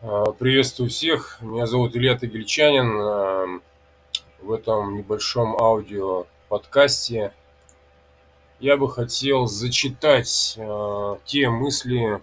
А, 0.00 0.30
Приветствую 0.30 0.90
всех. 0.90 1.38
Меня 1.40 1.66
зовут 1.66 1.96
Илья 1.96 2.16
Тагильчанин. 2.16 3.00
А, 3.00 3.60
В 4.40 4.52
этом 4.52 4.96
небольшом 4.96 5.60
аудио 5.60 6.26
подкасте 6.48 7.32
я 8.60 8.76
бы 8.76 8.88
хотел 8.88 9.46
зачитать 9.46 10.54
а, 10.56 11.18
те 11.24 11.48
мысли, 11.50 12.22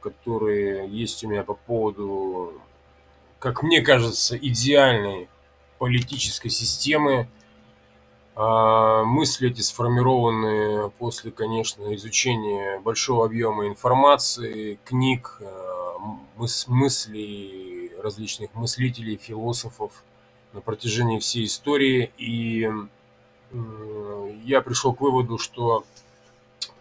которые 0.00 0.88
есть 0.88 1.22
у 1.22 1.28
меня 1.28 1.42
по 1.42 1.52
поводу, 1.52 2.54
как 3.38 3.62
мне 3.62 3.82
кажется, 3.82 4.34
идеальной 4.38 5.28
политической 5.78 6.48
системы. 6.48 7.28
Мысли 8.34 9.50
эти 9.50 9.60
сформированы 9.60 10.88
после, 10.92 11.30
конечно, 11.30 11.94
изучения 11.94 12.80
большого 12.80 13.26
объема 13.26 13.66
информации, 13.66 14.78
книг, 14.86 15.38
мыслей 16.66 17.92
различных 18.02 18.54
мыслителей, 18.54 19.16
философов 19.16 20.02
на 20.52 20.60
протяжении 20.60 21.18
всей 21.18 21.44
истории. 21.44 22.12
И 22.18 22.68
я 24.44 24.60
пришел 24.60 24.94
к 24.94 25.00
выводу, 25.00 25.38
что 25.38 25.84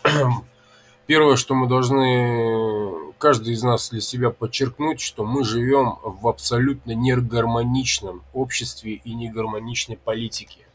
первое, 1.06 1.36
что 1.36 1.54
мы 1.54 1.68
должны, 1.68 3.14
каждый 3.18 3.54
из 3.54 3.64
нас 3.64 3.90
для 3.90 4.02
себя 4.02 4.32
подчеркнуть, 4.32 5.00
что 5.00 5.26
мы 5.26 5.44
живем 5.44 5.98
в 6.04 6.28
абсолютно 6.28 6.92
негармоничном 6.92 8.24
обществе 8.34 8.94
и 8.94 9.14
негармоничной 9.14 9.98
политике. 9.98 10.66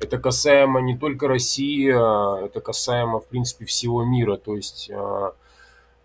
Это 0.00 0.18
касаемо 0.18 0.80
не 0.80 0.98
только 0.98 1.28
России, 1.28 1.88
а 1.94 2.44
это 2.44 2.60
касаемо, 2.60 3.20
в 3.20 3.26
принципе, 3.28 3.66
всего 3.66 4.02
мира. 4.02 4.36
То 4.36 4.56
есть, 4.56 4.90
а, 4.90 5.34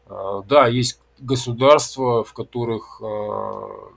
а, 0.05 0.43
да, 0.43 0.67
есть 0.67 0.99
государства, 1.19 2.23
в 2.23 2.33
которых 2.33 3.01
а, 3.01 3.91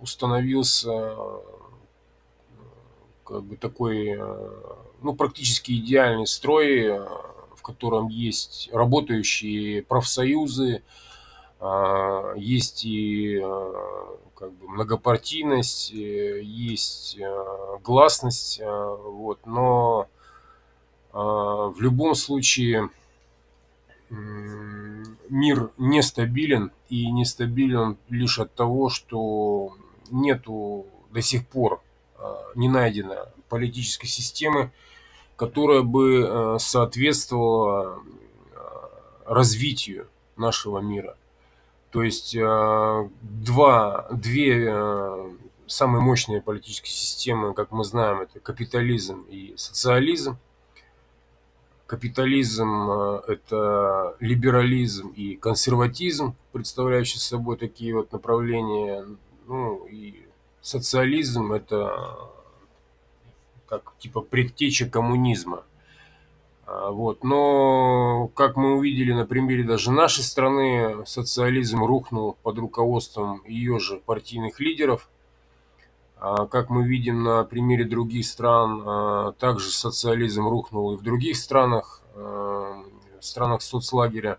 установился 0.00 1.16
как 3.24 3.42
бы 3.44 3.56
такой, 3.56 4.16
а, 4.18 4.76
ну, 5.02 5.14
практически 5.14 5.72
идеальный 5.72 6.26
строй, 6.26 6.98
в 7.56 7.62
котором 7.62 8.08
есть 8.08 8.68
работающие 8.72 9.82
профсоюзы, 9.82 10.82
есть 12.36 12.84
и 12.84 13.40
как 14.34 14.52
бы 14.52 14.68
многопартийность, 14.68 15.94
э, 15.94 16.42
есть 16.42 17.16
гласность, 17.82 18.60
вот, 18.62 19.38
но 19.46 20.08
в 21.12 21.76
любом 21.78 22.14
случае 22.16 22.90
мир 25.28 25.70
нестабилен 25.78 26.70
и 26.88 27.10
нестабилен 27.10 27.96
лишь 28.08 28.38
от 28.38 28.54
того, 28.54 28.88
что 28.88 29.76
нету 30.10 30.86
до 31.10 31.22
сих 31.22 31.46
пор 31.46 31.82
а, 32.16 32.42
не 32.54 32.68
найдено 32.68 33.28
политической 33.48 34.06
системы, 34.06 34.70
которая 35.36 35.82
бы 35.82 36.26
э, 36.26 36.56
соответствовала 36.60 37.98
э, 38.52 38.58
развитию 39.26 40.08
нашего 40.36 40.78
мира. 40.78 41.16
То 41.90 42.02
есть 42.02 42.36
два, 42.36 44.08
две 44.10 44.72
самые 45.66 46.02
мощные 46.02 46.40
политические 46.40 46.92
системы, 46.92 47.54
как 47.54 47.70
мы 47.70 47.84
знаем, 47.84 48.20
это 48.20 48.40
капитализм 48.40 49.24
и 49.28 49.54
социализм. 49.56 50.36
Капитализм 51.86 52.90
э, 52.90 53.20
это 53.28 54.16
либерализм 54.20 55.08
и 55.08 55.36
консерватизм, 55.36 56.34
представляющие 56.52 57.20
собой 57.20 57.56
такие 57.56 57.94
вот 57.94 58.12
направления. 58.12 59.04
Ну 59.46 59.86
и 59.86 60.26
социализм 60.62 61.52
это 61.52 62.32
как 63.66 63.94
типа 63.98 64.20
предтеча 64.20 64.88
коммунизма. 64.88 65.64
А, 66.66 66.90
Вот. 66.90 67.24
Но, 67.24 68.30
как 68.34 68.56
мы 68.56 68.76
увидели 68.76 69.12
на 69.12 69.26
примере 69.26 69.64
даже 69.64 69.90
нашей 69.90 70.24
страны, 70.24 71.04
социализм 71.06 71.84
рухнул 71.84 72.36
под 72.42 72.58
руководством 72.58 73.42
ее 73.46 73.78
же 73.78 73.96
партийных 73.98 74.60
лидеров. 74.60 75.08
А, 76.26 76.46
Как 76.46 76.70
мы 76.70 76.88
видим 76.88 77.22
на 77.22 77.44
примере 77.44 77.84
других 77.84 78.24
стран, 78.24 78.82
а, 78.86 79.32
также 79.32 79.70
социализм 79.70 80.48
рухнул 80.48 80.94
и 80.94 80.96
в 80.96 81.02
других 81.02 81.36
странах, 81.36 82.00
а, 82.14 82.82
в 83.20 83.24
странах 83.24 83.60
соцлагеря. 83.60 84.38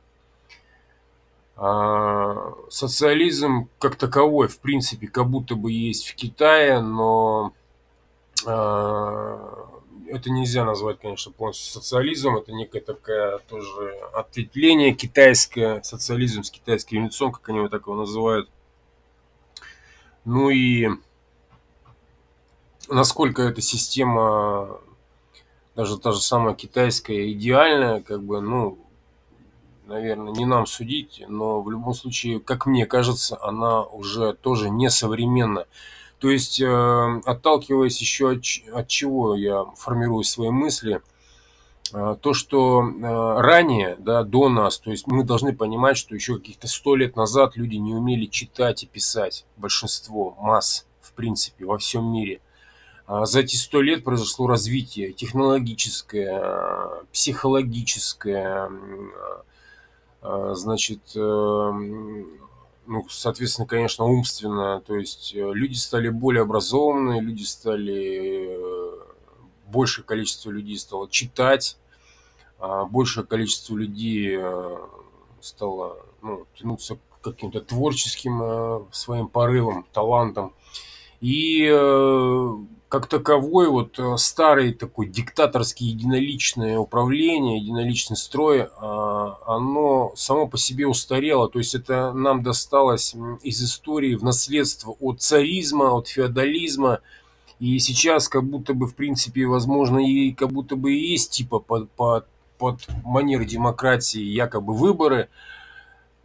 Социализм 2.69 3.69
как 3.79 3.95
таковой, 3.95 4.49
в 4.49 4.59
принципе, 4.59 5.07
как 5.07 5.29
будто 5.29 5.55
бы 5.55 5.71
есть 5.71 6.05
в 6.09 6.15
Китае, 6.15 6.81
но 6.81 7.53
это 8.43 9.63
нельзя 10.25 10.65
назвать, 10.65 10.99
конечно, 10.99 11.31
полностью 11.31 11.71
социализмом. 11.71 12.39
Это 12.39 12.51
некая 12.51 12.81
такая 12.81 13.37
тоже 13.47 13.89
ответвление 14.13 14.93
китайское, 14.93 15.81
социализм 15.81 16.43
с 16.43 16.51
китайским 16.51 17.05
лицом, 17.05 17.31
как 17.31 17.47
они 17.47 17.59
его 17.59 17.69
так 17.69 17.83
его 17.83 17.95
называют. 17.95 18.49
Ну 20.25 20.49
и 20.49 20.89
насколько 22.89 23.41
эта 23.41 23.61
система, 23.61 24.79
даже 25.75 25.97
та 25.97 26.11
же 26.11 26.21
самая 26.21 26.55
китайская, 26.55 27.31
идеальная, 27.31 28.01
как 28.01 28.23
бы, 28.23 28.41
ну, 28.41 28.77
наверное, 29.87 30.33
не 30.33 30.45
нам 30.45 30.65
судить, 30.65 31.23
но 31.27 31.61
в 31.61 31.69
любом 31.69 31.93
случае, 31.93 32.39
как 32.39 32.65
мне 32.65 32.85
кажется, 32.85 33.37
она 33.41 33.83
уже 33.83 34.33
тоже 34.33 34.69
несовременна. 34.69 35.65
То 36.19 36.29
есть, 36.29 36.59
э, 36.61 37.21
отталкиваясь 37.25 37.99
еще 37.99 38.31
от, 38.31 38.43
от 38.73 38.87
чего 38.87 39.35
я 39.35 39.65
формирую 39.75 40.23
свои 40.23 40.49
мысли, 40.49 41.01
э, 41.93 42.15
то, 42.19 42.33
что 42.33 42.83
э, 42.83 43.41
ранее, 43.41 43.95
да, 43.99 44.23
до 44.23 44.49
нас, 44.49 44.79
то 44.79 44.91
есть 44.91 45.07
мы 45.07 45.23
должны 45.23 45.53
понимать, 45.53 45.97
что 45.97 46.15
еще 46.15 46.35
каких-то 46.35 46.67
сто 46.67 46.95
лет 46.95 47.15
назад 47.15 47.57
люди 47.57 47.75
не 47.75 47.93
умели 47.93 48.25
читать 48.25 48.83
и 48.83 48.87
писать, 48.87 49.45
большинство, 49.57 50.35
масс, 50.39 50.87
в 51.01 51.13
принципе, 51.13 51.65
во 51.65 51.77
всем 51.77 52.11
мире. 52.11 52.39
А 53.07 53.25
За 53.25 53.41
эти 53.41 53.55
сто 53.55 53.81
лет 53.81 54.03
произошло 54.03 54.47
развитие 54.47 55.13
технологическое, 55.13 57.03
психологическое, 57.13 58.65
м, 58.65 59.11
а, 60.21 60.55
значит, 60.55 61.01
эм, 61.15 62.39
ну, 62.87 63.05
соответственно, 63.09 63.67
конечно, 63.67 64.05
умственно. 64.05 64.81
То 64.81 64.95
есть 64.95 65.33
э, 65.35 65.51
люди 65.53 65.75
стали 65.75 66.09
более 66.09 66.41
образованные, 66.41 67.21
люди 67.21 67.43
стали, 67.43 68.47
э, 68.49 68.99
большее 69.67 70.03
количество 70.03 70.49
людей 70.49 70.77
стало 70.79 71.07
читать, 71.07 71.77
а 72.59 72.85
большее 72.85 73.25
количество 73.25 73.75
людей 73.75 74.35
э, 74.39 74.77
стало 75.41 75.97
ну, 76.23 76.45
тянуться 76.55 76.95
к 76.95 76.99
каким-то 77.21 77.61
творческим 77.61 78.87
своим 78.91 79.27
порывам, 79.27 79.85
талантам. 79.93 80.53
И 81.21 81.67
э, 81.71 82.55
как 82.95 83.07
таковой 83.07 83.67
вот 83.67 83.99
э, 83.99 84.15
старый 84.17 84.73
такой 84.73 85.07
диктаторский 85.07 85.87
единоличное 85.87 86.77
управление, 86.77 87.57
единоличный 87.57 88.15
строй, 88.15 88.69
а, 88.77 89.37
оно 89.47 90.13
само 90.15 90.47
по 90.47 90.57
себе 90.57 90.87
устарело. 90.87 91.49
То 91.49 91.59
есть 91.59 91.75
это 91.75 92.13
нам 92.13 92.43
досталось 92.43 93.15
из 93.43 93.61
истории 93.61 94.15
в 94.15 94.23
наследство 94.23 94.95
от 94.99 95.21
царизма, 95.21 95.93
от 95.93 96.07
феодализма. 96.07 96.99
И 97.59 97.79
сейчас 97.79 98.29
как 98.29 98.43
будто 98.43 98.73
бы, 98.73 98.87
в 98.87 98.95
принципе, 98.95 99.45
возможно, 99.45 99.99
и 99.99 100.31
как 100.31 100.51
будто 100.51 100.75
бы 100.75 100.93
и 100.93 101.11
есть 101.11 101.31
типа 101.31 101.59
под, 101.59 101.89
под, 101.91 102.27
под 102.57 102.85
манер 103.03 103.43
демократии 103.45 104.21
якобы 104.21 104.73
выборы, 104.73 105.29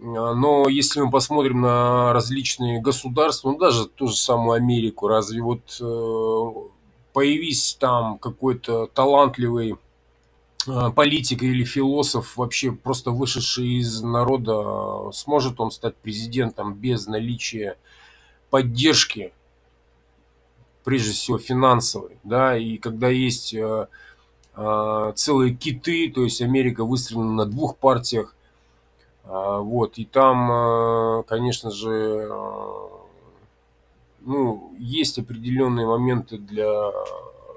Но 0.03 0.66
если 0.66 1.03
мы 1.03 1.10
посмотрим 1.10 1.60
на 1.60 2.15
различные 2.15 2.80
государства, 2.80 3.51
ну 3.51 3.59
даже 3.59 3.86
ту 3.86 4.09
же 4.09 4.16
самую 4.16 4.53
Америку, 4.53 5.09
разве 5.09 5.42
вот 5.42 5.78
э, 5.78 6.69
появись 7.13 7.77
там 7.78 8.16
какой-то 8.16 8.86
талантливый 8.86 9.77
э, 10.66 10.91
политик 10.97 11.42
или 11.42 11.65
философ, 11.65 12.39
вообще 12.39 12.72
просто 12.72 13.10
вышедший 13.10 13.78
из 13.78 14.01
народа, 14.01 15.10
сможет 15.13 15.60
он 15.60 15.71
стать 15.71 15.97
президентом 15.97 16.72
без 16.72 17.07
наличия 17.07 17.77
поддержки, 18.48 19.34
прежде 20.83 21.13
всего 21.13 21.36
финансовой, 21.36 22.16
да, 22.24 22.57
и 22.57 22.78
когда 22.78 23.10
есть 23.10 23.53
э, 23.53 23.86
э, 24.57 25.13
целые 25.15 25.54
киты, 25.54 26.10
то 26.10 26.24
есть 26.24 26.41
Америка 26.41 26.86
выстроена 26.86 27.33
на 27.33 27.45
двух 27.45 27.77
партиях, 27.77 28.34
а, 28.34 28.40
Вот, 29.25 29.99
и 29.99 30.05
там, 30.05 30.51
э, 30.51 31.22
конечно 31.25 31.71
же, 31.71 31.91
э, 31.91 32.89
ну, 34.21 34.75
есть 34.78 35.19
определенные 35.19 35.87
моменты 35.87 36.39
для 36.39 36.91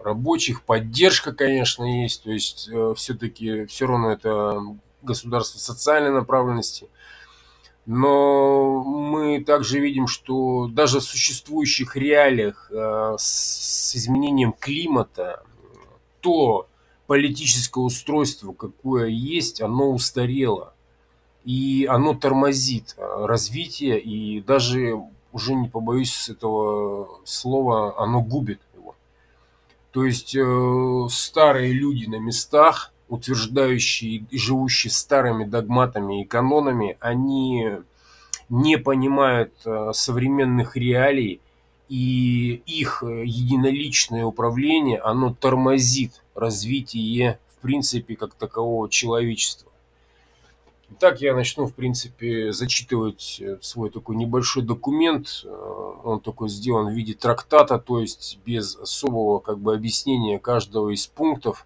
рабочих, 0.03 0.63
поддержка, 0.63 1.33
конечно, 1.33 1.83
есть, 2.03 2.23
то 2.23 2.31
есть 2.31 2.69
все-таки 2.95 3.65
все 3.65 3.87
равно 3.87 4.11
это 4.11 4.61
государство 5.01 5.59
социальной 5.59 6.11
направленности. 6.11 6.89
Но 7.85 8.81
мы 8.83 9.43
также 9.43 9.79
видим, 9.79 10.07
что 10.07 10.67
даже 10.67 10.99
в 10.99 11.03
существующих 11.03 11.97
реалиях 11.97 12.71
э, 12.71 13.15
с 13.17 13.95
изменением 13.95 14.53
климата 14.53 15.43
то 16.21 16.69
политическое 17.07 17.81
устройство, 17.83 18.53
какое 18.53 19.07
есть, 19.07 19.61
оно 19.61 19.91
устарело. 19.91 20.72
И 21.45 21.85
оно 21.89 22.13
тормозит 22.13 22.95
э, 22.97 23.25
развитие, 23.25 23.99
и 23.99 24.41
даже, 24.41 24.93
уже 25.33 25.55
не 25.55 25.67
побоюсь 25.67 26.29
этого 26.29 27.19
слова, 27.25 28.01
оно 28.01 28.21
губит 28.21 28.61
его. 28.75 28.95
То 29.91 30.05
есть 30.05 30.35
э, 30.35 31.07
старые 31.09 31.73
люди 31.73 32.05
на 32.05 32.15
местах, 32.15 32.93
утверждающие 33.09 34.23
и 34.29 34.37
живущие 34.37 34.91
старыми 34.91 35.43
догматами 35.43 36.21
и 36.21 36.25
канонами, 36.25 36.97
они 37.01 37.71
не 38.47 38.77
понимают 38.77 39.53
э, 39.65 39.91
современных 39.93 40.77
реалий, 40.77 41.41
и 41.89 42.61
их 42.65 43.03
единоличное 43.03 44.23
управление, 44.23 44.99
оно 44.99 45.33
тормозит 45.33 46.23
развитие, 46.35 47.39
в 47.49 47.61
принципе, 47.61 48.15
как 48.15 48.33
такового 48.33 48.89
человечества. 48.89 49.72
Итак, 50.95 51.21
я 51.21 51.33
начну, 51.33 51.65
в 51.65 51.73
принципе, 51.73 52.53
зачитывать 52.53 53.41
свой 53.61 53.89
такой 53.89 54.15
небольшой 54.15 54.61
документ. 54.61 55.43
Он 56.03 56.19
такой 56.19 56.49
сделан 56.49 56.93
в 56.93 56.95
виде 56.95 57.15
трактата, 57.15 57.79
то 57.79 57.99
есть 57.99 58.39
без 58.45 58.75
особого 58.75 59.39
как 59.39 59.57
бы 59.57 59.73
объяснения 59.73 60.37
каждого 60.37 60.91
из 60.91 61.07
пунктов. 61.07 61.65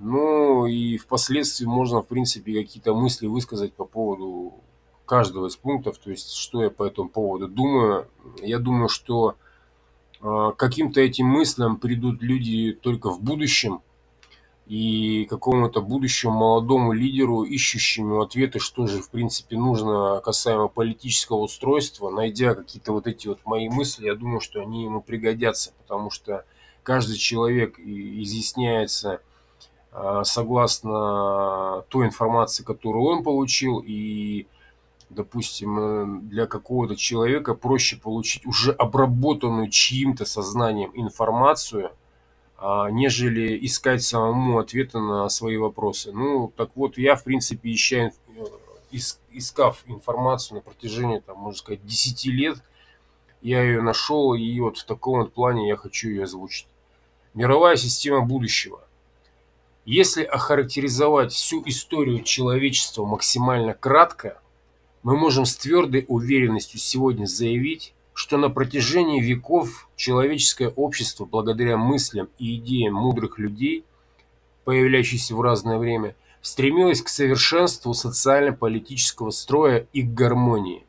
Ну 0.00 0.66
и 0.66 0.96
впоследствии 0.96 1.64
можно, 1.64 2.02
в 2.02 2.08
принципе, 2.08 2.60
какие-то 2.60 2.92
мысли 2.92 3.28
высказать 3.28 3.72
по 3.72 3.84
поводу 3.84 4.54
каждого 5.06 5.46
из 5.46 5.54
пунктов, 5.54 5.98
то 5.98 6.10
есть 6.10 6.32
что 6.32 6.64
я 6.64 6.70
по 6.70 6.82
этому 6.82 7.08
поводу 7.08 7.46
думаю. 7.46 8.08
Я 8.42 8.58
думаю, 8.58 8.88
что 8.88 9.36
э, 10.20 10.52
каким-то 10.56 11.00
этим 11.00 11.26
мыслям 11.26 11.76
придут 11.76 12.20
люди 12.20 12.72
только 12.72 13.10
в 13.10 13.22
будущем, 13.22 13.80
и 14.68 15.24
какому-то 15.30 15.80
будущему 15.80 16.34
молодому 16.34 16.92
лидеру, 16.92 17.42
ищущему 17.42 18.20
ответы, 18.20 18.58
что 18.58 18.86
же 18.86 19.00
в 19.00 19.08
принципе 19.08 19.56
нужно 19.56 20.20
касаемо 20.22 20.68
политического 20.68 21.38
устройства, 21.38 22.10
найдя 22.10 22.54
какие-то 22.54 22.92
вот 22.92 23.06
эти 23.06 23.28
вот 23.28 23.38
мои 23.46 23.70
мысли, 23.70 24.04
я 24.04 24.14
думаю, 24.14 24.40
что 24.40 24.60
они 24.60 24.84
ему 24.84 25.00
пригодятся, 25.00 25.72
потому 25.82 26.10
что 26.10 26.44
каждый 26.82 27.16
человек 27.16 27.78
изъясняется 27.78 29.22
э, 29.92 30.20
согласно 30.24 31.84
той 31.88 32.06
информации, 32.06 32.62
которую 32.62 33.04
он 33.04 33.22
получил, 33.22 33.82
и 33.82 34.46
допустим, 35.08 35.78
э, 35.78 36.20
для 36.24 36.46
какого-то 36.46 36.94
человека 36.94 37.54
проще 37.54 37.96
получить 37.96 38.44
уже 38.44 38.72
обработанную 38.72 39.70
чьим-то 39.70 40.26
сознанием 40.26 40.90
информацию, 40.94 41.86
а, 41.86 42.07
нежели 42.60 43.64
искать 43.64 44.02
самому 44.02 44.58
ответы 44.58 44.98
на 44.98 45.28
свои 45.28 45.56
вопросы. 45.56 46.12
Ну, 46.12 46.52
так 46.56 46.70
вот, 46.74 46.98
я, 46.98 47.14
в 47.14 47.22
принципе, 47.22 47.72
ища, 47.72 48.10
э, 48.90 48.96
искав 49.30 49.84
информацию 49.86 50.56
на 50.56 50.62
протяжении, 50.62 51.20
там, 51.20 51.38
можно 51.38 51.58
сказать, 51.58 51.86
10 51.86 52.26
лет, 52.26 52.58
я 53.42 53.62
ее 53.62 53.80
нашел, 53.80 54.34
и 54.34 54.60
вот 54.60 54.78
в 54.78 54.84
таком 54.84 55.20
вот 55.20 55.32
плане 55.32 55.68
я 55.68 55.76
хочу 55.76 56.08
ее 56.08 56.24
озвучить. 56.24 56.66
Мировая 57.34 57.76
система 57.76 58.22
будущего. 58.22 58.80
Если 59.84 60.24
охарактеризовать 60.24 61.32
всю 61.32 61.62
историю 61.66 62.22
человечества 62.22 63.04
максимально 63.04 63.72
кратко, 63.74 64.40
мы 65.02 65.16
можем 65.16 65.46
с 65.46 65.56
твердой 65.56 66.04
уверенностью 66.08 66.80
сегодня 66.80 67.26
заявить, 67.26 67.94
что 68.18 68.36
на 68.36 68.50
протяжении 68.50 69.20
веков 69.20 69.88
человеческое 69.94 70.70
общество, 70.70 71.24
благодаря 71.24 71.76
мыслям 71.76 72.28
и 72.36 72.56
идеям 72.56 72.94
мудрых 72.94 73.38
людей, 73.38 73.84
появляющихся 74.64 75.36
в 75.36 75.40
разное 75.40 75.78
время, 75.78 76.16
стремилось 76.42 77.00
к 77.00 77.08
совершенству 77.10 77.94
социально-политического 77.94 79.30
строя 79.30 79.86
и 79.92 80.02
к 80.02 80.14
гармонии. 80.14 80.84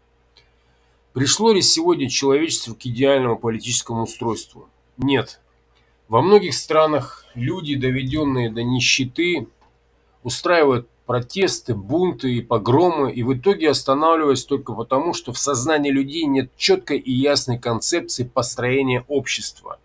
Пришло 1.13 1.53
ли 1.53 1.61
сегодня 1.61 2.09
человечество 2.09 2.73
к 2.73 2.83
идеальному 2.87 3.37
политическому 3.37 4.05
устройству? 4.05 4.67
Нет. 4.97 5.39
Во 6.07 6.23
многих 6.23 6.55
странах 6.55 7.25
люди, 7.35 7.75
доведенные 7.75 8.49
до 8.49 8.63
нищеты, 8.63 9.47
устраивают 10.23 10.89
протесты, 11.09 11.73
бунты 11.73 12.35
и 12.35 12.39
погромы, 12.39 13.11
и 13.11 13.23
в 13.23 13.33
итоге 13.33 13.71
останавливаясь 13.71 14.45
только 14.45 14.73
потому, 14.73 15.15
что 15.15 15.33
в 15.33 15.39
сознании 15.39 15.89
людей 15.89 16.25
нет 16.25 16.51
четкой 16.55 16.99
и 16.99 17.11
ясной 17.11 17.57
концепции 17.57 18.23
построения 18.23 19.03
общества. 19.07 19.79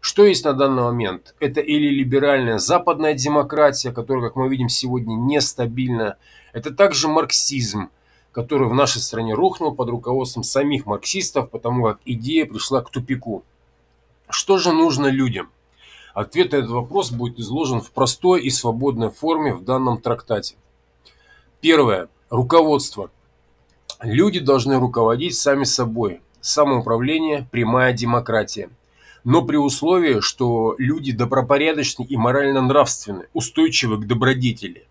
Что 0.00 0.26
есть 0.26 0.44
на 0.44 0.52
данный 0.52 0.82
момент? 0.82 1.34
Это 1.40 1.62
или 1.62 1.88
либеральная 1.88 2.58
западная 2.58 3.14
демократия, 3.14 3.90
которая, 3.90 4.28
как 4.28 4.36
мы 4.36 4.50
видим 4.50 4.68
сегодня, 4.68 5.14
нестабильна. 5.14 6.18
Это 6.52 6.74
также 6.74 7.08
марксизм, 7.08 7.88
который 8.30 8.68
в 8.68 8.74
нашей 8.74 9.00
стране 9.00 9.32
рухнул 9.32 9.74
под 9.74 9.88
руководством 9.88 10.42
самих 10.42 10.84
марксистов, 10.84 11.48
потому 11.48 11.84
как 11.84 12.00
идея 12.04 12.44
пришла 12.44 12.82
к 12.82 12.90
тупику. 12.90 13.44
Что 14.28 14.58
же 14.58 14.74
нужно 14.74 15.06
людям? 15.06 15.48
Ответ 16.12 16.52
на 16.52 16.56
этот 16.56 16.70
вопрос 16.70 17.12
будет 17.12 17.38
изложен 17.38 17.80
в 17.80 17.92
простой 17.92 18.42
и 18.42 18.50
свободной 18.50 19.08
форме 19.08 19.54
в 19.54 19.64
данном 19.64 20.02
трактате. 20.02 20.56
Первое. 21.66 22.08
Руководство. 22.30 23.10
Люди 24.00 24.38
должны 24.38 24.78
руководить 24.78 25.34
сами 25.34 25.64
собой. 25.64 26.20
Самоуправление– 26.40 27.48
прямая 27.50 27.92
демократия. 27.92 28.70
Но 29.24 29.42
при 29.42 29.56
условии, 29.56 30.20
что 30.20 30.76
люди 30.78 31.10
добропорядочны 31.10 32.04
и 32.04 32.16
морально-нравственны, 32.16 33.26
устойчивы 33.32 34.00
к 34.00 34.06
добродетели. 34.06 34.86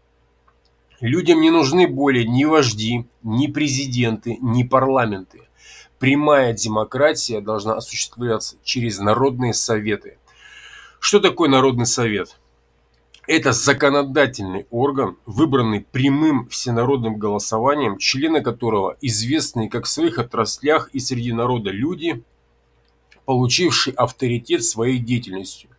Людям 0.99 1.39
не 1.39 1.49
нужны 1.49 1.87
более 1.87 2.27
ни 2.27 2.43
вожди, 2.43 3.07
ни 3.23 3.47
президенты, 3.47 4.37
ни 4.41 4.63
парламенты. 4.63 5.43
Прямая 5.97 6.51
демократия 6.51 7.39
должна 7.39 7.75
осуществляться 7.75 8.57
через 8.65 8.99
народные 8.99 9.53
советы. 9.53 10.17
Что 10.99 11.21
такое 11.21 11.47
народный 11.47 11.85
совет? 11.85 12.37
Это 13.27 13.53
законодательный 13.53 14.67
орган, 14.69 15.17
выбранный 15.25 15.81
прямым 15.81 16.47
всенародным 16.47 17.17
голосованием, 17.17 17.97
члены 17.97 18.41
которого 18.41 18.97
известные 19.01 19.67
как 19.67 19.85
в 19.85 19.89
своих 19.89 20.19
отраслях 20.19 20.89
и 20.93 20.99
среди 20.99 21.33
народа 21.33 21.71
люди, 21.71 22.23
получившие 23.25 23.95
авторитет 23.95 24.63
своей 24.63 24.99
деятельностью. 24.99 25.71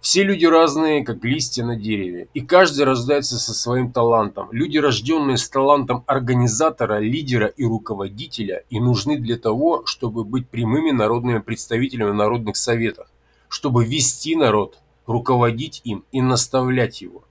Все 0.00 0.22
люди 0.22 0.44
разные, 0.44 1.02
как 1.02 1.24
листья 1.24 1.64
на 1.64 1.76
дереве, 1.76 2.28
и 2.34 2.42
каждый 2.42 2.84
рождается 2.84 3.38
со 3.38 3.54
своим 3.54 3.90
талантом. 3.90 4.48
Люди, 4.52 4.76
рожденные 4.76 5.38
с 5.38 5.48
талантом 5.48 6.04
организатора, 6.06 6.98
лидера 6.98 7.46
и 7.46 7.64
руководителя, 7.64 8.64
и 8.68 8.78
нужны 8.80 9.18
для 9.18 9.38
того, 9.38 9.82
чтобы 9.86 10.24
быть 10.24 10.46
прямыми 10.48 10.90
народными 10.90 11.38
представителями 11.38 12.10
в 12.10 12.14
народных 12.14 12.56
советах, 12.56 13.10
чтобы 13.48 13.86
вести 13.86 14.36
народ– 14.36 14.78
руководить 15.06 15.80
им 15.84 16.04
и 16.12 16.20
наставлять 16.20 17.00
его. 17.00 17.24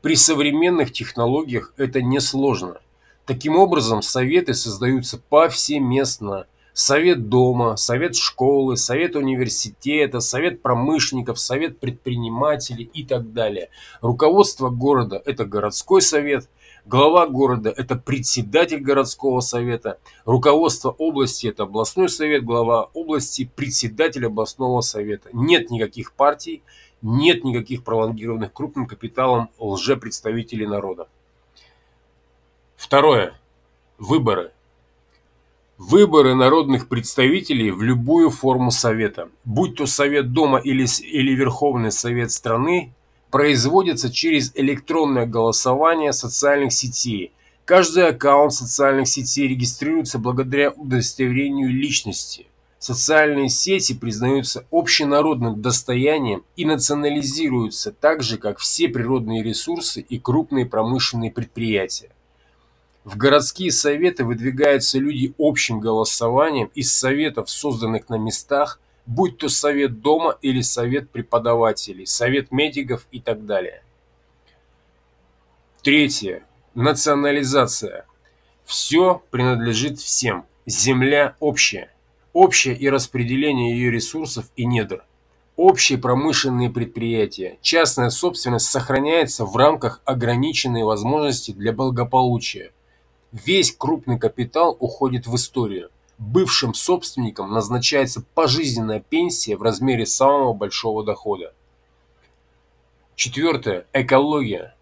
При 0.00 0.16
современных 0.16 0.92
технологиях 0.92 1.72
это 1.76 2.02
несложно. 2.02 2.78
Таким 3.26 3.56
образом, 3.56 4.02
советы 4.02 4.54
создаются 4.54 5.18
повсеместно. 5.18 6.46
Совет 6.72 7.28
дома, 7.28 7.76
совет 7.76 8.16
школы, 8.16 8.76
совет 8.76 9.14
университета, 9.14 10.20
совет 10.20 10.62
промышленников, 10.62 11.38
совет 11.38 11.78
предпринимателей 11.78 12.90
и 12.94 13.04
так 13.04 13.32
далее. 13.32 13.68
Руководство 14.00 14.70
города– 14.70 15.22
это 15.24 15.44
городской 15.44 16.02
совет– 16.02 16.48
Глава 16.84 17.28
города– 17.28 17.72
это 17.76 17.94
председатель 17.94 18.80
городского 18.80 19.38
совета. 19.38 19.98
Руководство 20.24 20.90
области– 20.90 21.46
это 21.48 21.62
областной 21.62 22.08
совет. 22.08 22.44
Глава 22.44 22.90
области– 22.92 23.48
председатель 23.56 24.26
областного 24.26 24.80
совета. 24.80 25.28
Нет 25.32 25.70
никаких 25.70 26.12
партий, 26.12 26.64
нет 27.02 27.44
никаких 27.44 27.84
пролонгированных 27.84 28.52
крупным 28.52 28.86
капиталом 28.86 29.50
лжепредставителей 29.58 30.66
народа. 30.66 31.08
Второе. 32.76 33.34
Выборы. 33.98 34.52
Выборы 35.78 36.34
народных 36.34 36.88
представителей 36.88 37.72
в 37.72 37.82
любую 37.82 38.30
форму 38.30 38.70
совета, 38.70 39.28
будь 39.44 39.76
то 39.76 39.86
совет 39.86 40.32
дома 40.32 40.58
или, 40.58 40.86
или 41.02 41.32
Верховный 41.34 41.90
совет 41.90 42.30
страны, 42.30 42.92
производятся 43.30 44.12
через 44.12 44.52
электронное 44.54 45.26
голосование 45.26 46.12
социальных 46.12 46.72
сетей. 46.72 47.32
Каждый 47.64 48.08
аккаунт 48.08 48.52
социальных 48.52 49.08
сетей 49.08 49.48
регистрируется 49.48 50.18
благодаря 50.18 50.70
удостоверению 50.70 51.70
личности. 51.70 52.46
Социальные 52.82 53.48
сети 53.48 53.92
признаются 53.94 54.66
общенародным 54.72 55.62
достоянием 55.62 56.44
и 56.56 56.64
национализируются 56.64 57.92
так 57.92 58.24
же, 58.24 58.38
как 58.38 58.58
все 58.58 58.88
природные 58.88 59.44
ресурсы 59.44 60.00
и 60.00 60.18
крупные 60.18 60.66
промышленные 60.66 61.30
предприятия. 61.30 62.10
В 63.04 63.16
городские 63.16 63.70
советы 63.70 64.24
выдвигаются 64.24 64.98
люди 64.98 65.32
общим 65.38 65.78
голосованием 65.78 66.72
из 66.74 66.92
советов, 66.92 67.48
созданных 67.50 68.08
на 68.08 68.16
местах, 68.16 68.80
будь 69.06 69.38
то 69.38 69.48
совет 69.48 70.00
дома 70.00 70.36
или 70.42 70.60
совет 70.60 71.08
преподавателей, 71.08 72.04
совет 72.04 72.50
медиков 72.50 73.06
и 73.12 73.20
так 73.20 73.46
далее. 73.46 73.84
Третье. 75.84 76.44
Национализация. 76.74 78.06
Все 78.64 79.22
принадлежит 79.30 80.00
всем. 80.00 80.46
Земля 80.66 81.36
общая. 81.38 81.91
Общее 82.32 82.76
и 82.76 82.88
распределение 82.88 83.76
ее 83.76 83.90
ресурсов 83.90 84.46
и 84.56 84.64
недр. 84.64 85.04
Общие 85.56 85.98
промышленные 85.98 86.70
предприятия. 86.70 87.58
Частная 87.60 88.08
собственность 88.08 88.70
сохраняется 88.70 89.44
в 89.44 89.54
рамках 89.56 90.00
ограниченной 90.06 90.82
возможности 90.82 91.50
для 91.50 91.72
благополучия. 91.72 92.72
Весь 93.32 93.74
крупный 93.76 94.18
капитал 94.18 94.76
уходит 94.80 95.26
в 95.26 95.36
историю. 95.36 95.90
Бывшим 96.16 96.72
собственникам 96.72 97.50
назначается 97.50 98.24
пожизненная 98.34 99.00
пенсия 99.00 99.56
в 99.56 99.62
размере 99.62 100.06
самого 100.06 100.54
большого 100.54 101.04
дохода. 101.04 101.52
Четвертое. 103.14 103.86
Экология. 103.92 104.74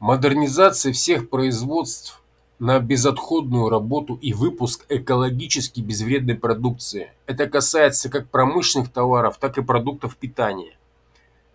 Модернизация 0.00 0.92
всех 0.92 1.30
производств 1.30 2.21
на 2.62 2.78
безотходную 2.78 3.70
работу 3.70 4.16
и 4.22 4.32
выпуск 4.32 4.86
экологически 4.88 5.80
безвредной 5.80 6.36
продукции. 6.36 7.10
Это 7.26 7.48
касается 7.48 8.08
как 8.08 8.28
промышленных 8.28 8.92
товаров, 8.92 9.38
так 9.40 9.58
и 9.58 9.62
продуктов 9.62 10.16
питания. 10.16 10.76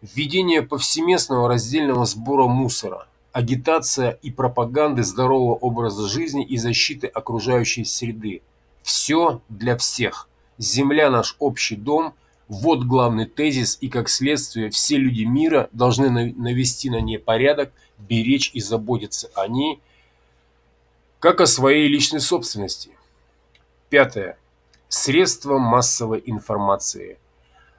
Введение 0.01 0.63
повсеместного 0.63 1.47
раздельного 1.47 2.03
сбора 2.03 2.47
мусора, 2.47 3.07
агитация 3.31 4.19
и 4.21 4.31
пропаганды 4.31 5.03
здорового 5.03 5.55
образа 5.55 6.09
жизни 6.09 6.43
и 6.43 6.57
защиты 6.57 7.07
окружающей 7.07 7.85
среды. 7.85 8.41
Все 8.83 9.39
для 9.47 9.77
всех. 9.77 10.27
Земля 10.57 11.09
наш 11.09 11.37
общий 11.39 11.77
дом– 11.77 12.15
вот 12.49 12.83
главный 12.83 13.27
тезис, 13.27 13.77
и 13.79 13.87
как 13.87 14.09
следствие 14.09 14.69
все 14.71 14.97
люди 14.97 15.23
мира 15.23 15.69
должны 15.71 16.33
навести 16.33 16.89
на 16.89 16.99
ней 16.99 17.17
порядок, 17.17 17.71
беречь 17.97 18.51
и 18.53 18.59
заботиться 18.59 19.29
о 19.35 19.47
ней, 19.47 19.79
как 21.27 21.41
о 21.41 21.45
своей 21.45 21.89
личной 21.89 22.21
собственности. 22.21 22.91
Пятое. 23.89 24.37
Средства 24.87 25.57
массовой 25.57 26.23
информации. 26.25 27.17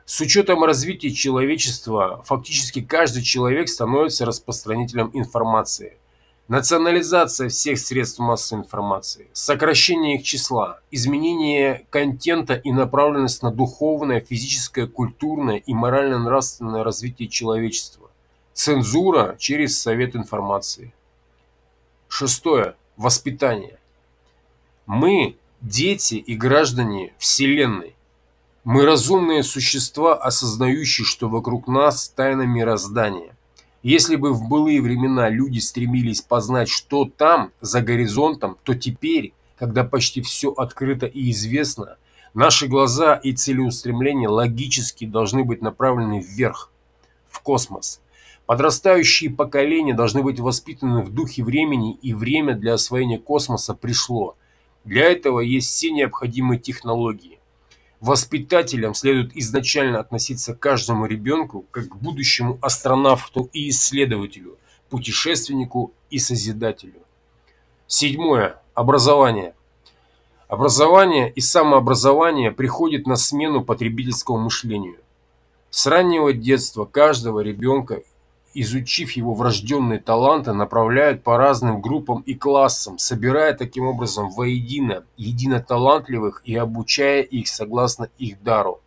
С 0.04 0.20
учетом 0.20 0.64
развития 0.64 1.10
человечества, 1.14 2.22
фактически 2.26 2.82
каждый 2.82 3.22
человек 3.22 3.70
становится 3.70 4.26
распространителем 4.26 5.10
информации– 5.14 5.96
Национализация 6.48 7.50
всех 7.50 7.78
средств 7.78 8.18
массовой 8.18 8.62
информации, 8.62 9.28
сокращение 9.34 10.16
их 10.16 10.24
числа, 10.24 10.80
изменение 10.90 11.86
контента 11.90 12.54
и 12.54 12.72
направленность 12.72 13.42
на 13.42 13.50
духовное, 13.50 14.20
физическое, 14.20 14.86
культурное 14.86 15.56
и 15.56 15.74
морально-нравственное 15.74 16.84
развитие 16.84 17.28
человечества. 17.28 18.10
Цензура 18.54 19.36
через 19.38 19.78
Совет 19.78 20.16
информации. 20.16 20.94
Шестое. 22.08 22.76
Воспитание. 22.98 23.78
Мы– 24.86 25.36
дети 25.60 26.16
и 26.16 26.34
граждане 26.34 27.12
Вселенной. 27.16 27.94
Мы 28.64 28.84
разумные 28.84 29.44
существа, 29.44 30.16
осознающие, 30.16 31.04
что 31.04 31.28
вокруг 31.28 31.68
нас 31.68 32.08
тайна 32.08 32.42
мироздания. 32.42 33.36
Если 33.84 34.16
бы 34.16 34.32
в 34.32 34.48
былые 34.48 34.82
времена 34.82 35.28
люди 35.28 35.60
стремились 35.60 36.22
познать, 36.22 36.68
что 36.68 37.04
там, 37.04 37.52
за 37.60 37.82
горизонтом, 37.82 38.58
то 38.64 38.74
теперь, 38.74 39.32
когда 39.56 39.84
почти 39.84 40.20
все 40.20 40.50
открыто 40.50 41.06
и 41.06 41.30
известно, 41.30 41.98
наши 42.34 42.66
глаза 42.66 43.14
и 43.14 43.32
целеустремления 43.32 44.28
логически 44.28 45.06
должны 45.06 45.44
быть 45.44 45.62
направлены 45.62 46.18
вверх, 46.18 46.72
в 47.30 47.42
космос. 47.42 48.00
Подрастающие 48.48 49.28
поколения 49.28 49.92
должны 49.92 50.22
быть 50.22 50.40
воспитаны 50.40 51.02
в 51.02 51.12
духе 51.12 51.44
времени, 51.44 51.98
и 52.00 52.14
время 52.14 52.54
для 52.54 52.72
освоения 52.72 53.18
космоса 53.18 53.74
пришло. 53.74 54.36
Для 54.86 55.04
этого 55.04 55.40
есть 55.40 55.68
все 55.68 55.90
необходимые 55.90 56.58
технологии. 56.58 57.40
Воспитателям 58.00 58.94
следует 58.94 59.36
изначально 59.36 60.00
относиться 60.00 60.54
к 60.54 60.60
каждому 60.60 61.04
ребенку 61.04 61.66
как 61.70 61.90
к 61.90 61.96
будущему 61.96 62.58
астронавту 62.62 63.50
и 63.52 63.68
исследователю, 63.68 64.56
путешественнику 64.88 65.92
и 66.08 66.18
созидателю. 66.18 67.02
Седьмое. 67.86 68.62
Образование. 68.72 69.52
Образование 70.48 71.30
и 71.30 71.42
самообразование 71.42 72.50
приходит 72.50 73.06
на 73.06 73.16
смену 73.16 73.62
потребительскому 73.62 74.38
мышлению. 74.38 74.96
С 75.68 75.86
раннего 75.86 76.32
детства 76.32 76.86
каждого 76.86 77.40
ребенка 77.40 78.00
изучив 78.54 79.12
его 79.12 79.34
врожденные 79.34 79.98
таланты, 79.98 80.52
направляют 80.52 81.22
по 81.22 81.36
разным 81.36 81.80
группам 81.80 82.22
и 82.22 82.34
классам, 82.34 82.98
собирая 82.98 83.54
таким 83.54 83.86
образом 83.86 84.30
воедино 84.30 85.04
едино 85.16 85.60
талантливых 85.60 86.42
и 86.44 86.54
обучая 86.56 87.22
их 87.22 87.48
согласно 87.48 88.10
их 88.18 88.42
дару. 88.42 88.80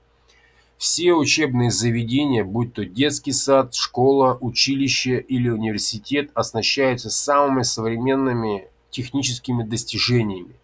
Все 0.77 1.13
учебные 1.13 1.70
заведения, 1.70 2.44
будь 2.44 2.74
то 2.74 2.86
детский 2.86 3.34
сад, 3.34 3.75
школа, 3.75 4.38
училище 4.41 5.20
или 5.20 5.48
университет, 5.48 6.32
оснащаются 6.34 7.12
самыми 7.12 7.62
современными 7.62 8.68
техническими 8.89 9.62
достижениями. 9.62 10.56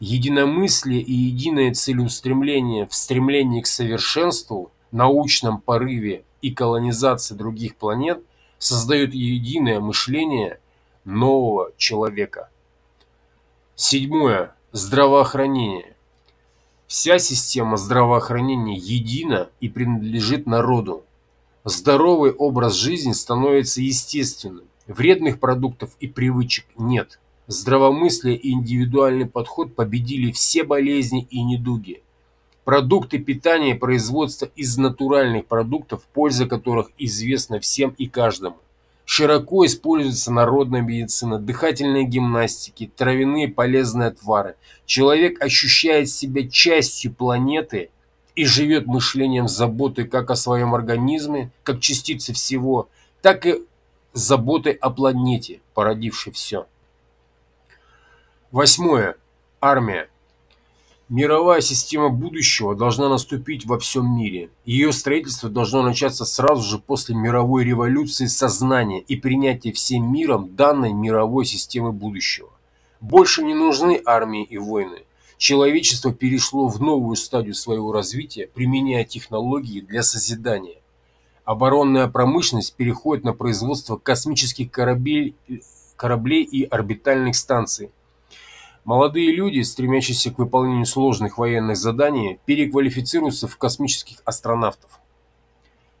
Единомыслие 0.00 1.00
и 1.00 1.12
единое 1.12 1.72
целеустремление 1.72 2.86
в 2.86 2.94
стремлении 2.94 3.62
к 3.62 3.66
совершенству, 3.66 4.70
научном 4.92 5.60
порыве 5.60 6.24
и 6.42 6.50
колонизация 6.50 7.36
других 7.36 7.76
планет 7.76 8.22
создают 8.58 9.14
единое 9.14 9.80
мышление 9.80 10.60
нового 11.04 11.72
человека. 11.76 12.50
Седьмое. 13.74 14.54
Здравоохранение. 14.72 15.96
Вся 16.86 17.18
система 17.18 17.76
здравоохранения 17.76 18.76
едина 18.76 19.48
и 19.60 19.68
принадлежит 19.68 20.46
народу. 20.46 21.04
Здоровый 21.64 22.32
образ 22.32 22.74
жизни 22.74 23.12
становится 23.12 23.80
естественным. 23.80 24.64
Вредных 24.86 25.38
продуктов 25.38 25.90
и 26.00 26.06
привычек 26.06 26.66
нет. 26.76 27.18
Здравомыслие 27.46 28.36
и 28.36 28.52
индивидуальный 28.52 29.26
подход 29.26 29.74
победили 29.74 30.32
все 30.32 30.64
болезни 30.64 31.26
и 31.30 31.42
недуги. 31.42 32.02
Продукты 32.68 33.16
питания 33.16 33.70
и 33.70 33.78
производства 33.78 34.50
из 34.54 34.76
натуральных 34.76 35.46
продуктов, 35.46 36.02
польза 36.12 36.44
которых 36.44 36.90
известна 36.98 37.60
всем 37.60 37.94
и 37.96 38.06
каждому. 38.08 38.58
Широко 39.06 39.64
используется 39.64 40.30
народная 40.30 40.82
медицина, 40.82 41.38
дыхательные 41.38 42.04
гимнастики, 42.04 42.92
травяные 42.94 43.48
полезные 43.48 44.08
отвары. 44.08 44.56
Человек 44.84 45.42
ощущает 45.42 46.10
себя 46.10 46.46
частью 46.46 47.14
планеты 47.14 47.88
и 48.34 48.44
живет 48.44 48.84
мышлением 48.84 49.48
заботы 49.48 50.04
как 50.04 50.30
о 50.30 50.36
своем 50.36 50.74
организме, 50.74 51.50
как 51.62 51.80
частице 51.80 52.34
всего, 52.34 52.90
так 53.22 53.46
и 53.46 53.62
заботой 54.12 54.74
о 54.74 54.90
планете, 54.90 55.62
породившей 55.72 56.34
все. 56.34 56.66
Восьмое. 58.50 59.16
Армия. 59.58 60.10
Мировая 61.08 61.62
система 61.62 62.10
будущего 62.10 62.76
должна 62.76 63.08
наступить 63.08 63.64
во 63.64 63.78
всем 63.78 64.14
мире. 64.14 64.50
Ее 64.66 64.92
строительство 64.92 65.48
должно 65.48 65.82
начаться 65.82 66.26
сразу 66.26 66.62
же 66.62 66.78
после 66.78 67.14
мировой 67.14 67.64
революции 67.64 68.26
сознания 68.26 69.00
и 69.00 69.16
принятия 69.16 69.72
всем 69.72 70.12
миром 70.12 70.54
данной 70.54 70.92
мировой 70.92 71.46
системы 71.46 71.92
будущего. 71.92 72.50
Больше 73.00 73.42
не 73.42 73.54
нужны 73.54 74.02
армии 74.04 74.44
и 74.44 74.58
войны. 74.58 75.04
Человечество 75.38 76.12
перешло 76.12 76.68
в 76.68 76.78
новую 76.78 77.16
стадию 77.16 77.54
своего 77.54 77.90
развития, 77.90 78.46
применяя 78.52 79.04
технологии 79.04 79.80
для 79.80 80.02
созидания. 80.02 80.82
Оборонная 81.44 82.08
промышленность 82.08 82.74
переходит 82.74 83.24
на 83.24 83.32
производство 83.32 83.96
космических 83.96 84.70
кораблей, 84.70 85.34
кораблей 85.96 86.42
и 86.42 86.64
орбитальных 86.64 87.34
станций, 87.34 87.92
Молодые 88.88 89.32
люди, 89.32 89.60
стремящиеся 89.60 90.30
к 90.30 90.38
выполнению 90.38 90.86
сложных 90.86 91.36
военных 91.36 91.76
заданий, 91.76 92.40
переквалифицируются 92.46 93.46
в 93.46 93.58
космических 93.58 94.22
астронавтов. 94.24 94.98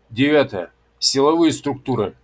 Девятое. 0.08 0.72
Силовые 0.98 1.52
структуры. 1.52 2.14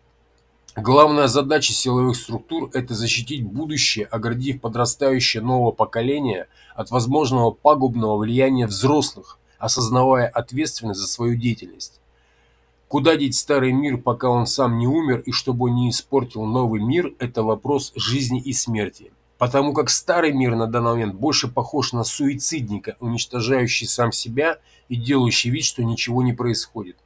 Главная 0.75 1.27
задача 1.27 1.75
силовых 1.75 2.17
структур– 2.17 2.71
это 2.73 2.95
защитить 2.95 3.45
будущее, 3.45 4.07
оградив 4.07 4.63
подрастающее 4.63 5.43
новое 5.43 5.73
поколение 5.73 6.49
от 6.75 6.91
возможного 6.91 7.51
пагубного 7.51 8.17
влияния 8.17 8.67
взрослых, 8.67 9.39
осознавая 9.59 10.29
ответственность 10.29 10.99
за 10.99 11.09
свою 11.09 11.37
деятельность. 11.37 12.01
Куда 12.89 13.17
деть 13.17 13.37
старый 13.37 13.73
мир, 13.73 13.99
пока 13.99 14.31
он 14.31 14.47
сам 14.47 14.79
не 14.79 14.87
умер, 14.87 15.25
и 15.27 15.31
чтобы 15.31 15.67
он 15.69 15.75
не 15.75 15.91
испортил 15.91 16.47
новый 16.47 16.81
мир– 16.81 17.13
это 17.19 17.43
вопрос 17.43 17.93
жизни 17.97 18.41
и 18.41 18.55
смерти. 18.55 19.13
Потому 19.39 19.73
как 19.73 19.91
старый 19.91 20.33
мир 20.33 20.55
на 20.55 20.67
данный 20.67 20.93
момент 20.93 21.15
больше 21.15 21.49
похож 21.49 21.93
на 21.93 22.05
суицидника, 22.05 22.97
уничтожающий 23.01 23.87
сам 23.87 24.13
себя 24.13 24.59
и 24.89 24.97
делающий 24.97 25.51
вид, 25.51 25.65
что 25.65 25.83
ничего 25.83 26.23
не 26.23 26.33
происходит. 26.33 26.97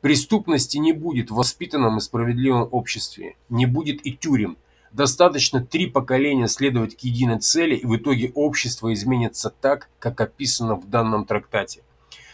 Преступности 0.00 0.78
не 0.78 0.92
будет 0.92 1.30
в 1.30 1.34
воспитанном 1.34 1.98
и 1.98 2.00
справедливом 2.00 2.68
обществе, 2.70 3.36
не 3.48 3.66
будет 3.66 4.06
и 4.06 4.12
тюрем. 4.12 4.56
Достаточно 4.92 5.62
три 5.64 5.86
поколения 5.86 6.48
следовать 6.48 6.96
к 6.96 7.00
единой 7.00 7.40
цели, 7.40 7.74
и 7.74 7.84
в 7.84 7.96
итоге 7.96 8.32
общество 8.34 8.92
изменится 8.92 9.50
так, 9.50 9.88
как 9.98 10.20
описано 10.20 10.76
в 10.76 10.88
данном 10.88 11.24
трактате. 11.24 11.82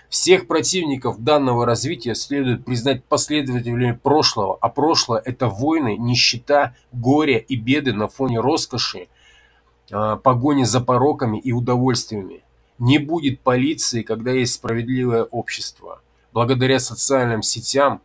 Всех 0.08 0.46
противников 0.46 1.18
данного 1.24 1.66
развития 1.66 2.14
следует 2.14 2.64
признать 2.64 3.02
последователями 3.02 3.98
прошлого, 4.00 4.56
а 4.60 4.68
прошлое– 4.68 5.20
это 5.24 5.48
войны, 5.48 5.96
нищета, 5.98 6.76
горе 6.92 7.38
и 7.38 7.56
беды 7.56 7.92
на 7.92 8.06
фоне 8.06 8.38
роскоши, 8.38 9.08
погони 9.88 10.64
за 10.64 10.80
пороками 10.80 11.38
и 11.38 11.52
удовольствиями. 11.52 12.42
Не 12.78 12.98
будет 12.98 13.40
полиции, 13.40 14.02
когда 14.02 14.32
есть 14.32 14.54
справедливое 14.54 15.24
общество. 15.24 16.00
Благодаря 16.32 16.80
социальным 16.80 17.42
сетям 17.42 18.00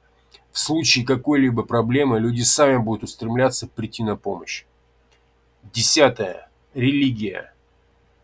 в 0.52 0.60
случае 0.60 1.06
какой-либо 1.06 1.64
проблемы 1.64 2.20
люди 2.20 2.42
сами 2.42 2.78
будут 2.78 3.04
устремляться 3.04 3.68
прийти 3.68 4.04
на 4.04 4.16
помощь. 4.16 4.66
Десятое. 5.74 6.50
Религия. 6.74 7.54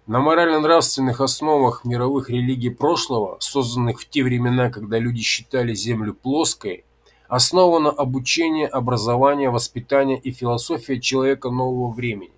На 0.06 0.20
морально-нравственных 0.20 1.20
основах 1.20 1.84
мировых 1.84 2.30
религий 2.30 2.70
прошлого, 2.70 3.38
созданных 3.40 4.02
в 4.02 4.08
те 4.08 4.24
времена, 4.24 4.70
когда 4.70 5.00
люди 5.00 5.22
считали 5.24 5.74
Землю 5.74 6.14
плоской, 6.14 6.86
основано 7.28 7.90
обучение, 7.90 8.68
образование, 8.68 9.50
воспитание 9.50 10.20
и 10.20 10.30
философия 10.30 11.02
человека 11.02 11.50
нового 11.50 11.92
времени. 11.92 12.35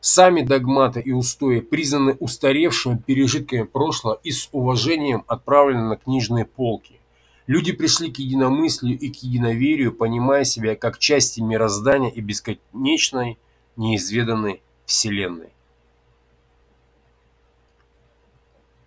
Сами 0.00 0.40
догматы 0.40 1.00
и 1.00 1.12
устои 1.12 1.60
признаны 1.60 2.16
устаревшими 2.20 2.96
пережитками 2.96 3.64
прошлого 3.64 4.18
и 4.22 4.30
с 4.30 4.48
уважением 4.52 5.24
отправлены 5.26 5.88
на 5.88 5.96
книжные 5.96 6.46
полки. 6.46 6.98
Люди 7.46 7.72
пришли 7.72 8.10
к 8.10 8.18
единомыслию 8.18 8.98
и 8.98 9.10
к 9.10 9.16
единоверию, 9.16 9.92
понимая 9.92 10.44
себя 10.44 10.74
как 10.74 10.98
части 10.98 11.40
мироздания 11.40 12.08
и 12.08 12.20
бесконечной, 12.20 13.38
неизведанной 13.76 14.62
Вселенной. 14.86 15.50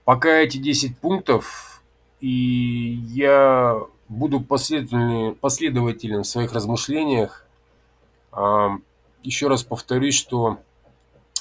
Пока 0.04 0.30
эти 0.30 0.58
10 0.58 0.98
пунктов, 0.98 1.84
и 2.22 3.00
я 3.10 3.80
буду 4.10 4.40
последователен, 4.42 5.36
последователен 5.36 6.24
в 6.24 6.28
своих 6.28 6.54
размышлениях. 6.54 7.46
Еще 9.24 9.48
раз 9.48 9.64
повторюсь, 9.64 10.16
что 10.16 10.58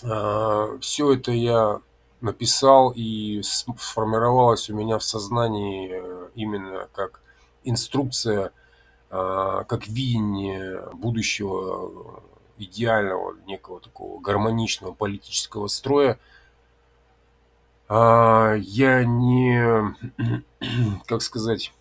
все 0.02 1.12
это 1.12 1.32
я 1.32 1.80
написал 2.20 2.92
и 2.94 3.42
сформировалось 3.42 4.70
у 4.70 4.74
меня 4.74 4.98
в 4.98 5.04
сознании 5.04 5.90
э, 5.92 6.28
именно 6.34 6.88
как 6.92 7.20
инструкция, 7.64 8.52
а, 9.10 9.64
как 9.64 9.88
видение 9.88 10.82
будущего 10.92 12.22
идеального, 12.58 13.36
некого 13.46 13.80
такого 13.80 14.20
гармоничного 14.20 14.92
политического 14.92 15.66
строя– 15.66 16.18
а, 17.94 18.54
я 18.54 19.04
не, 19.04 19.94
как 21.06 21.20
сказать, 21.20 21.74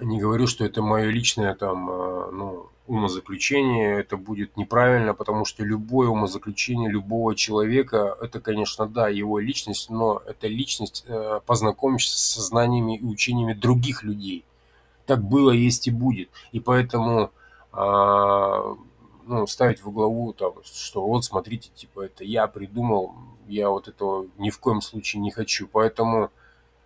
не 0.00 0.18
говорю, 0.18 0.48
что 0.48 0.64
это 0.64 0.82
мое 0.82 1.10
личное 1.10 1.54
там, 1.54 1.86
ну, 1.86 2.70
умозаключение, 2.92 4.00
это 4.00 4.16
будет 4.16 4.56
неправильно, 4.56 5.14
потому 5.14 5.44
что 5.44 5.64
любое 5.64 6.08
умозаключение 6.08 6.90
любого 6.90 7.34
человека, 7.34 8.16
это, 8.20 8.40
конечно, 8.40 8.86
да, 8.86 9.08
его 9.08 9.38
личность, 9.38 9.90
но 9.90 10.22
это 10.26 10.46
личность, 10.46 11.04
э, 11.08 11.40
с 11.46 12.34
сознаниями 12.34 12.98
и 12.98 13.04
учениями 13.04 13.54
других 13.54 14.02
людей. 14.02 14.44
Так 15.06 15.22
было, 15.24 15.50
есть 15.50 15.88
и 15.88 15.90
будет. 15.90 16.28
И 16.52 16.60
поэтому 16.60 17.30
а, 17.72 18.76
ну, 19.26 19.46
ставить 19.46 19.82
во 19.82 19.90
главу, 19.90 20.32
там, 20.32 20.52
что 20.64 21.06
вот, 21.06 21.24
смотрите, 21.24 21.70
типа, 21.74 22.02
это 22.02 22.24
я 22.24 22.46
придумал, 22.46 23.14
я 23.48 23.70
вот 23.70 23.88
этого 23.88 24.26
ни 24.38 24.50
в 24.50 24.58
коем 24.58 24.82
случае 24.82 25.22
не 25.22 25.30
хочу. 25.30 25.66
Поэтому, 25.66 26.30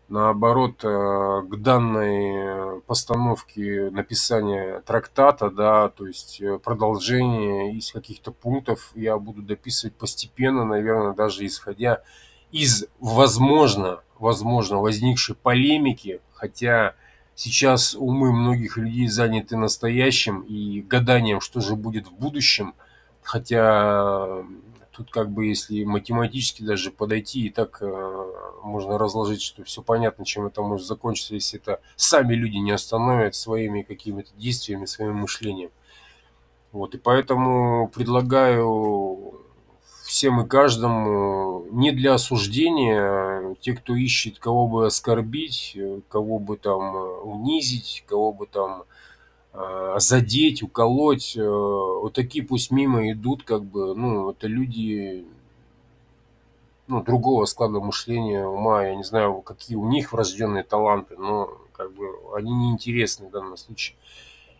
наоборот, 0.09 0.85
э, 0.85 1.43
к 1.49 1.57
данной 1.57 2.81
постановке 2.83 3.91
написания 3.91 4.81
трактата, 4.81 5.51
да, 5.51 5.89
то 5.89 6.07
есть 6.07 6.41
э, 6.41 6.59
продолжение 6.59 7.75
из 7.75 7.93
каких-то 7.93 8.33
пунктов 8.33 8.93
я 8.95 9.19
буду 9.19 9.43
дописывать 9.43 9.95
постепенно, 9.95 10.65
наверное, 10.65 11.15
даже 11.15 11.47
исходя 11.47 12.03
из, 12.53 12.87
возможно, 13.01 14.01
возможно, 14.19 14.79
возникшей 14.79 15.35
полемики, 15.35 16.21
хотя 16.33 16.95
Сейчас 17.39 17.95
умы 17.95 18.33
многих 18.33 18.79
людей 18.79 19.09
заняты 19.09 19.59
настоящим 19.59 20.41
и 20.41 20.81
гаданием, 20.81 21.43
что 21.43 21.61
же 21.61 21.77
будет 21.77 22.07
в 22.07 22.13
будущем. 22.13 22.75
Хотя 23.23 24.43
тут 24.97 25.11
как 25.11 25.31
бы 25.31 25.47
если 25.47 25.85
математически 25.85 26.63
даже 26.63 26.91
подойти, 26.91 27.47
и 27.47 27.51
так 27.51 27.79
э, 27.81 28.33
можно 28.63 28.99
разложить, 28.99 29.43
что 29.43 29.63
все 29.65 29.83
понятно, 29.83 30.25
чем 30.25 30.47
это 30.47 30.63
может 30.63 30.87
закончиться, 30.87 31.35
если 31.35 31.61
это 31.61 31.81
сами 31.97 32.35
люди 32.35 32.57
не 32.57 32.73
остановят 32.73 33.35
своими 33.35 33.83
какими-то 33.83 34.31
действиями, 34.37 34.87
своим 34.87 35.17
мышлением. 35.17 35.71
Вот, 36.73 36.95
и 36.95 36.99
поэтому 36.99 37.89
предлагаю 37.89 39.41
всем 40.05 40.41
и 40.41 40.49
каждому 40.49 41.67
не 41.71 41.93
для 41.93 42.15
осуждения, 42.15 43.55
те, 43.61 43.75
кто 43.75 43.95
ищет, 43.95 44.39
кого 44.39 44.67
бы 44.67 44.87
оскорбить, 44.87 45.77
кого 46.09 46.39
бы 46.39 46.57
там 46.57 46.97
э, 46.97 47.21
унизить, 47.21 48.05
кого 48.07 48.33
бы 48.33 48.47
там 48.47 48.83
э, 48.83 48.85
задеть, 49.99 50.63
уколоть, 50.63 51.37
э, 51.37 51.43
вот 51.43 52.13
такие 52.13 52.45
пусть 52.45 52.71
мимо 52.71 53.11
идут, 53.11 53.43
как 53.43 53.65
бы, 53.65 53.95
ну, 53.95 54.31
это 54.31 54.47
люди, 54.47 55.25
ну, 56.87 57.03
другого 57.03 57.45
склада 57.47 57.81
мышления, 57.81 58.47
ума, 58.47 58.85
я 58.87 58.95
не 58.95 59.05
знаю, 59.05 59.41
какие 59.41 59.77
у 59.77 59.89
них 59.89 60.13
врожденные 60.13 60.63
таланты, 60.63 61.17
но, 61.17 61.51
как 61.73 61.93
бы, 61.93 62.07
они 62.35 62.53
неинтересны 62.53 63.29
в 63.29 63.31
данном 63.31 63.57
случае. 63.57 63.97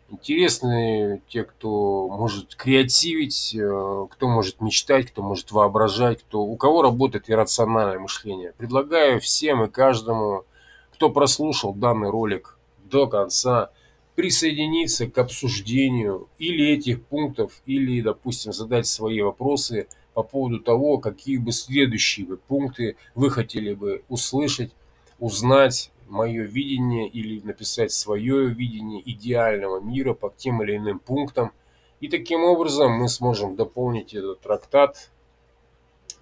Интересны 0.09 1.21
те, 1.29 1.43
кто 1.43 2.09
может 2.09 2.55
креативить, 2.55 3.55
э, 3.55 4.07
кто 4.11 4.29
может 4.29 4.61
мечтать, 4.61 5.09
кто 5.09 5.23
может 5.23 5.51
воображать, 5.51 6.23
кто, 6.23 6.43
у 6.43 6.57
кого 6.57 6.83
работает 6.83 7.29
иррациональное 7.29 7.99
мышление. 7.99 8.55
Предлагаю 8.57 9.21
всем 9.21 9.65
и 9.65 9.69
каждому, 9.69 10.45
кто 10.93 11.11
прослушал 11.11 11.75
данный 11.75 12.09
ролик 12.09 12.57
до 12.85 13.09
конца, 13.09 13.71
присоединиться 14.17 15.07
к 15.09 15.19
обсуждению 15.19 16.29
или 16.39 16.67
этих 16.73 17.05
пунктов, 17.05 17.63
или, 17.67 18.01
допустим, 18.01 18.53
задать 18.53 18.87
свои 18.87 19.21
вопросы 19.21 19.87
по 20.15 20.23
поводу 20.23 20.59
того, 20.59 20.99
какие 20.99 21.37
бы 21.37 21.53
следующие 21.53 22.27
бы 22.27 22.39
пункты 22.39 22.97
вы 23.15 23.31
хотели 23.31 23.75
бы 23.75 24.03
услышать, 24.09 24.73
узнать, 25.19 25.93
мое 26.09 26.45
видение 26.45 27.09
или 27.09 27.41
написать 27.45 27.93
свое 27.93 28.49
видение 28.49 29.03
идеального 29.05 29.81
мира 29.81 30.15
по 30.15 30.33
тем 30.37 30.63
или 30.63 30.77
иным 30.77 30.99
пунктам. 30.99 31.53
И 32.01 32.09
таким 32.09 32.45
образом 32.45 32.93
мы 32.93 33.09
сможем 33.09 33.57
дополнить 33.57 34.15
этот 34.15 34.41
трактат, 34.41 35.11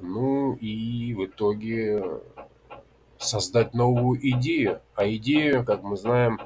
ну 0.00 0.54
и 0.54 1.14
в 1.14 1.26
итоге 1.26 2.02
создать 3.18 3.74
новую 3.74 4.18
идею. 4.30 4.80
А 4.94 5.06
идею, 5.08 5.64
как 5.64 5.82
мы 5.82 5.96
знаем, 5.96 6.40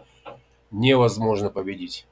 невозможно 0.70 1.50
победить. 1.50 2.06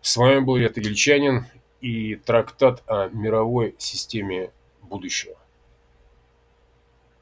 С 0.00 0.16
вами 0.16 0.40
был 0.40 0.56
Илья 0.58 0.70
Тагильчанин 0.70 1.46
и 1.80 2.16
трактат 2.16 2.82
о 2.86 3.08
мировой 3.08 3.74
системе 3.78 4.50
будущего. 4.82 5.36